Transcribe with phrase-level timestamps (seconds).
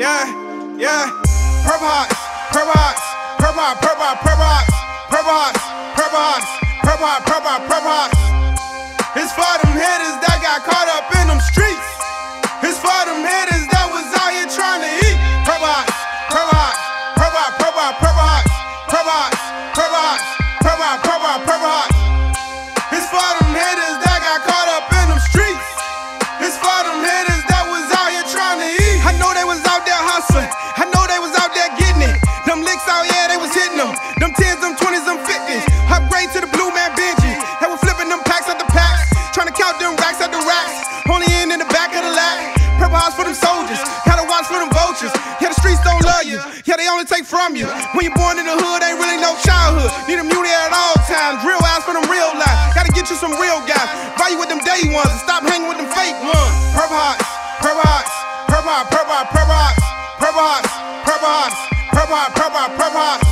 [0.00, 0.24] yeah,
[0.78, 1.12] yeah.
[1.68, 2.16] Purple hearts,
[2.48, 3.04] purple hearts,
[3.36, 3.84] purple hearts,
[4.24, 4.72] purple hearts,
[5.12, 5.60] purple hearts,
[5.92, 6.48] purple hearts,
[6.80, 8.19] purple purple purple hearts.
[46.90, 47.70] Only take from you.
[47.94, 49.90] When you born in the hood, ain't really no childhood.
[50.10, 51.46] Need immunity at all times.
[51.46, 52.58] Real eyes for them real life.
[52.74, 53.88] Gotta get you some real guys.
[54.18, 56.54] Buy you with them day ones and stop hanging with them fake ones.
[56.74, 57.26] Purple hearts,
[57.60, 58.12] purple hearts,
[58.48, 59.82] purple hearts, purple hearts, purple hearts,
[60.18, 60.70] purple hearts,
[61.06, 61.58] purple hearts,
[61.92, 63.28] purple hearts, purple hearts, purple hearts.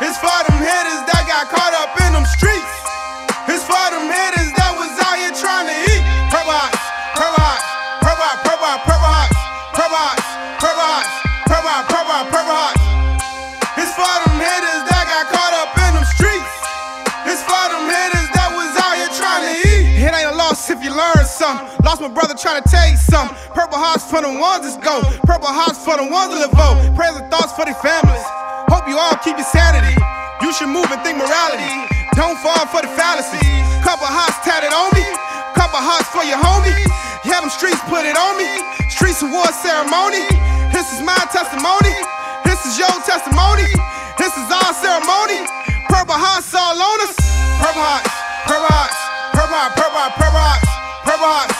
[0.00, 1.35] It's for them hitters that got
[20.56, 21.68] if you learn something.
[21.84, 23.36] Lost my brother trying to tell you something.
[23.52, 25.04] Purple hearts for the ones that's go.
[25.28, 26.80] Purple hearts for the ones that vote.
[26.96, 28.24] Prayers and thoughts for their families.
[28.72, 29.92] Hope you all keep your sanity.
[30.40, 31.68] You should move and think morality.
[32.16, 33.44] Don't fall for the fallacies.
[33.84, 35.04] Couple hearts tatted on me.
[35.52, 36.72] Couple hearts for your homie.
[37.28, 38.48] Yeah, them streets put it on me.
[38.88, 40.24] Streets award ceremony.
[40.72, 41.92] This is my testimony.
[42.48, 43.68] This is your testimony.
[51.26, 51.55] rock.